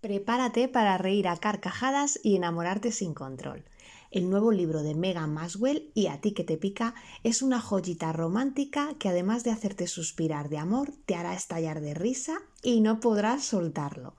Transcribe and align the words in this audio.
Prepárate 0.00 0.68
para 0.68 0.98
reír 0.98 1.26
a 1.26 1.36
carcajadas 1.36 2.20
y 2.22 2.36
enamorarte 2.36 2.92
sin 2.92 3.14
control. 3.14 3.64
El 4.10 4.28
nuevo 4.30 4.52
libro 4.52 4.82
de 4.82 4.94
Megan 4.94 5.32
Maswell 5.32 5.90
y 5.94 6.06
A 6.08 6.20
ti 6.20 6.32
que 6.32 6.44
te 6.44 6.58
pica 6.58 6.94
es 7.24 7.40
una 7.42 7.60
joyita 7.60 8.12
romántica 8.12 8.94
que 8.98 9.08
además 9.08 9.42
de 9.42 9.50
hacerte 9.50 9.86
suspirar 9.86 10.48
de 10.48 10.58
amor, 10.58 10.92
te 11.06 11.14
hará 11.14 11.34
estallar 11.34 11.80
de 11.80 11.94
risa 11.94 12.38
y 12.62 12.82
no 12.82 13.00
podrás 13.00 13.44
soltarlo. 13.44 14.16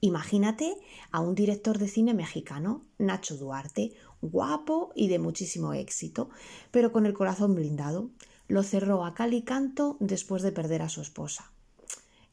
Imagínate 0.00 0.76
a 1.10 1.20
un 1.20 1.34
director 1.34 1.78
de 1.78 1.88
cine 1.88 2.12
mexicano, 2.12 2.84
Nacho 2.98 3.36
Duarte, 3.36 3.94
guapo 4.20 4.92
y 4.94 5.08
de 5.08 5.18
muchísimo 5.18 5.72
éxito, 5.72 6.28
pero 6.70 6.92
con 6.92 7.06
el 7.06 7.14
corazón 7.14 7.54
blindado. 7.54 8.10
Lo 8.46 8.62
cerró 8.62 9.06
a 9.06 9.14
cal 9.14 9.32
y 9.32 9.42
canto 9.42 9.96
después 10.00 10.42
de 10.42 10.52
perder 10.52 10.82
a 10.82 10.90
su 10.90 11.00
esposa. 11.00 11.50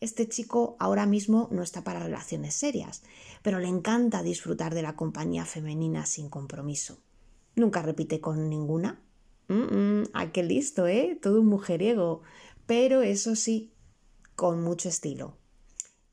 Este 0.02 0.28
chico 0.28 0.76
ahora 0.80 1.06
mismo 1.06 1.48
no 1.52 1.62
está 1.62 1.84
para 1.84 2.00
relaciones 2.00 2.56
serias, 2.56 3.04
pero 3.44 3.60
le 3.60 3.68
encanta 3.68 4.24
disfrutar 4.24 4.74
de 4.74 4.82
la 4.82 4.96
compañía 4.96 5.46
femenina 5.46 6.08
sin 6.08 6.28
compromiso. 6.28 6.98
Nunca 7.56 7.84
repite 7.84 8.20
con 8.20 8.50
ninguna. 8.50 9.00
Mm 9.48 10.04
qué 10.34 10.44
listo, 10.44 10.88
¿eh? 10.88 11.20
Todo 11.22 11.42
un 11.42 11.48
mujeriego. 11.48 12.22
Pero 12.66 13.04
eso 13.04 13.36
sí, 13.36 13.74
con 14.36 14.64
mucho 14.64 14.90
estilo. 14.90 15.38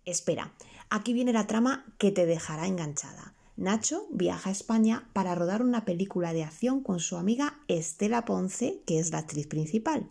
Espera, 0.04 0.52
aquí 0.90 1.12
viene 1.14 1.32
la 1.32 1.46
trama 1.46 1.86
que 1.98 2.10
te 2.10 2.26
dejará 2.26 2.66
enganchada. 2.66 3.34
Nacho 3.56 4.06
viaja 4.10 4.50
a 4.50 4.52
España 4.52 5.08
para 5.14 5.34
rodar 5.34 5.62
una 5.62 5.84
película 5.84 6.32
de 6.32 6.44
acción 6.44 6.82
con 6.82 7.00
su 7.00 7.16
amiga 7.16 7.60
Estela 7.68 8.24
Ponce, 8.24 8.82
que 8.86 8.98
es 8.98 9.10
la 9.12 9.18
actriz 9.18 9.46
principal. 9.46 10.10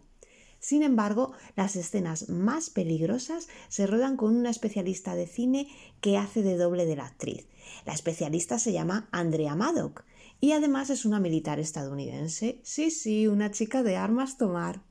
Sin 0.60 0.84
embargo, 0.84 1.34
las 1.56 1.76
escenas 1.76 2.30
más 2.30 2.70
peligrosas 2.70 3.48
se 3.70 3.88
ruedan 3.88 4.18
con 4.18 4.36
una 4.36 4.50
especialista 4.50 5.16
de 5.16 5.28
cine 5.28 5.68
que 6.02 6.18
hace 6.18 6.42
de 6.42 6.58
doble 6.58 6.86
de 6.86 6.96
la 6.96 7.06
actriz. 7.06 7.48
La 7.86 7.94
especialista 7.94 8.60
se 8.60 8.74
llama 8.74 9.08
Andrea 9.12 9.56
Maddock 9.56 10.04
y 10.40 10.52
además 10.52 10.90
es 10.90 11.06
una 11.06 11.20
militar 11.20 11.60
estadounidense. 11.60 12.60
Sí, 12.64 12.92
sí, 12.92 13.28
una 13.28 13.52
chica 13.52 13.84
de 13.84 13.98
armas 13.98 14.38
tomar. 14.38 14.82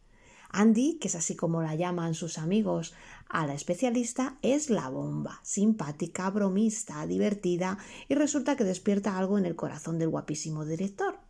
Andy, 0.50 0.98
que 0.98 1.08
es 1.08 1.14
así 1.14 1.36
como 1.36 1.62
la 1.62 1.74
llaman 1.74 2.14
sus 2.14 2.38
amigos 2.38 2.94
a 3.28 3.46
la 3.46 3.54
especialista, 3.54 4.38
es 4.42 4.70
la 4.70 4.88
bomba, 4.88 5.41
simpática, 5.42 6.30
bromista, 6.30 7.06
divertida 7.06 7.78
y 8.08 8.14
resulta 8.14 8.56
que 8.56 8.64
despierta 8.64 9.19
algo 9.19 9.38
en 9.38 9.46
el 9.46 9.56
corazón 9.56 9.98
del 9.98 10.08
guapísimo 10.08 10.64
director. 10.64 11.25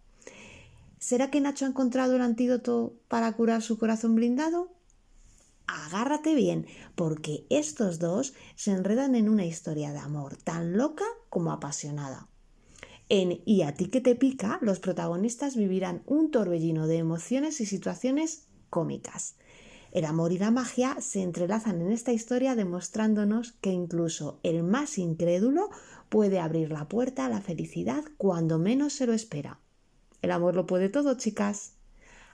¿Será 1.07 1.31
que 1.31 1.41
Nacho 1.41 1.65
ha 1.67 1.69
encontrado 1.69 2.17
el 2.17 2.21
antídoto 2.21 2.97
para 3.07 3.33
curar 3.35 3.63
su 3.63 3.79
corazón 3.79 4.17
blindado? 4.17 4.73
Agárrate 5.69 6.35
bien, 6.35 6.67
porque 6.97 7.47
estos 7.49 8.01
dos 8.01 8.35
se 8.57 8.73
enredan 8.73 9.15
en 9.15 9.29
una 9.29 9.45
historia 9.45 9.93
de 9.93 10.01
amor 10.01 10.37
tan 10.37 10.77
loca 10.77 11.05
como 11.29 11.53
apasionada. 11.53 12.27
En 13.09 13.41
Y 13.47 13.63
a 13.63 13.75
ti 13.75 13.87
que 13.87 14.01
te 14.01 14.17
pica, 14.17 14.59
los 14.63 14.81
protagonistas 14.81 15.55
vivirán 15.55 16.03
un 16.07 16.33
torbellino 16.33 16.89
de 16.89 16.97
emociones 16.97 17.61
y 17.61 17.67
situaciones 17.67 18.49
cómicas. 18.69 19.37
El 19.93 20.07
amor 20.07 20.33
y 20.33 20.39
la 20.39 20.51
magia 20.51 20.97
se 21.01 21.23
entrelazan 21.23 21.83
en 21.83 21.93
esta 21.93 22.13
historia 22.13 22.57
demostrándonos 22.57 23.53
que 23.53 23.71
incluso 23.71 24.41
el 24.43 24.65
más 24.65 24.99
incrédulo 24.99 25.71
puede 26.09 26.41
abrir 26.41 26.73
la 26.73 26.89
puerta 26.89 27.27
a 27.27 27.29
la 27.29 27.41
felicidad 27.41 28.03
cuando 28.17 28.59
menos 28.59 28.93
se 28.93 29.07
lo 29.07 29.13
espera. 29.13 29.61
El 30.23 30.31
amor 30.31 30.55
lo 30.55 30.67
puede 30.67 30.89
todo, 30.89 31.15
chicas. 31.15 31.75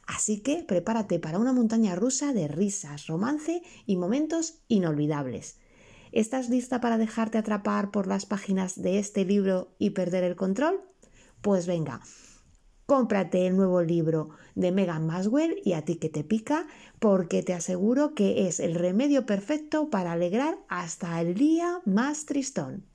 Así 0.06 0.40
que 0.40 0.64
prepárate 0.64 1.18
para 1.18 1.38
una 1.38 1.52
montaña 1.52 1.94
rusa 1.94 2.32
de 2.32 2.48
risas, 2.48 3.06
romance 3.06 3.62
y 3.86 3.96
momentos 3.96 4.58
inolvidables. 4.68 5.58
¿Estás 6.10 6.50
lista 6.50 6.80
para 6.80 6.98
dejarte 6.98 7.38
atrapar 7.38 7.90
por 7.90 8.06
las 8.06 8.26
páginas 8.26 8.80
de 8.80 8.98
este 8.98 9.24
libro 9.24 9.74
y 9.78 9.90
perder 9.90 10.24
el 10.24 10.36
control? 10.36 10.80
Pues 11.40 11.66
venga, 11.66 12.00
cómprate 12.86 13.46
el 13.46 13.56
nuevo 13.56 13.80
libro 13.80 14.30
de 14.54 14.72
Megan 14.72 15.06
Maswell 15.06 15.56
y 15.64 15.72
a 15.72 15.84
ti 15.84 15.96
que 15.96 16.10
te 16.10 16.24
pica, 16.24 16.66
porque 16.98 17.42
te 17.42 17.54
aseguro 17.54 18.14
que 18.14 18.46
es 18.46 18.60
el 18.60 18.74
remedio 18.74 19.24
perfecto 19.24 19.88
para 19.88 20.12
alegrar 20.12 20.58
hasta 20.68 21.20
el 21.20 21.34
día 21.34 21.80
más 21.86 22.26
tristón. 22.26 22.91